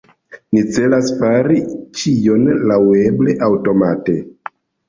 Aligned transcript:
Ni 0.55 0.61
celas 0.77 1.11
fari 1.19 1.59
ĉion 1.99 2.49
laŭeble 2.73 3.39
aŭtomate. 3.49 4.21